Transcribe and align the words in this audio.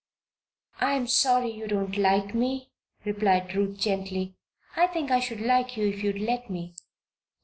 "I 0.79 0.93
am 0.95 1.05
sorry 1.05 1.51
you 1.51 1.67
do 1.67 1.81
not 1.85 1.95
like 1.95 2.33
me," 2.33 2.71
replied 3.05 3.53
Ruth, 3.53 3.77
gently. 3.79 4.33
"I 4.75 4.87
think 4.87 5.11
I 5.11 5.19
should 5.19 5.41
like 5.41 5.77
you 5.77 5.85
if 5.87 6.03
you'd 6.03 6.17
let 6.17 6.49
me." 6.49 6.73